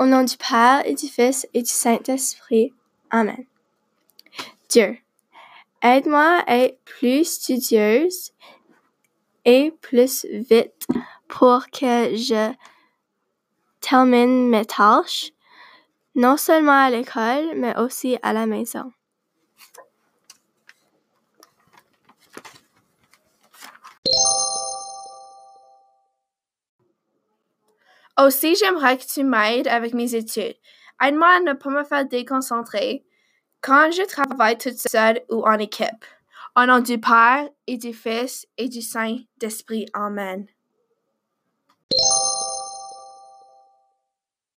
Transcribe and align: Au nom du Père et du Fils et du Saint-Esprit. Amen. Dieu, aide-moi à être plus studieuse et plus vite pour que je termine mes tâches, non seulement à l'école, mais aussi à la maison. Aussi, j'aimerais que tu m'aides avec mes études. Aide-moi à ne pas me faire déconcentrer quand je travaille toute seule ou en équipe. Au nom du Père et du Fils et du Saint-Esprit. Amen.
Au 0.00 0.06
nom 0.06 0.24
du 0.24 0.38
Père 0.38 0.80
et 0.86 0.94
du 0.94 1.08
Fils 1.08 1.46
et 1.52 1.60
du 1.60 1.68
Saint-Esprit. 1.68 2.72
Amen. 3.10 3.44
Dieu, 4.70 4.96
aide-moi 5.82 6.42
à 6.46 6.56
être 6.56 6.82
plus 6.86 7.26
studieuse 7.26 8.32
et 9.44 9.74
plus 9.82 10.24
vite 10.32 10.86
pour 11.28 11.66
que 11.66 12.16
je 12.16 12.50
termine 13.82 14.48
mes 14.48 14.64
tâches, 14.64 15.32
non 16.14 16.38
seulement 16.38 16.82
à 16.86 16.88
l'école, 16.88 17.52
mais 17.56 17.76
aussi 17.76 18.16
à 18.22 18.32
la 18.32 18.46
maison. 18.46 18.90
Aussi, 28.18 28.54
j'aimerais 28.56 28.98
que 28.98 29.04
tu 29.06 29.24
m'aides 29.24 29.68
avec 29.68 29.94
mes 29.94 30.14
études. 30.14 30.56
Aide-moi 31.02 31.28
à 31.28 31.40
ne 31.40 31.52
pas 31.54 31.70
me 31.70 31.84
faire 31.84 32.06
déconcentrer 32.06 33.04
quand 33.62 33.90
je 33.90 34.06
travaille 34.06 34.58
toute 34.58 34.78
seule 34.78 35.20
ou 35.30 35.42
en 35.46 35.58
équipe. 35.58 36.04
Au 36.56 36.66
nom 36.66 36.80
du 36.80 36.98
Père 36.98 37.48
et 37.66 37.76
du 37.76 37.94
Fils 37.94 38.46
et 38.58 38.68
du 38.68 38.82
Saint-Esprit. 38.82 39.86
Amen. 39.94 40.46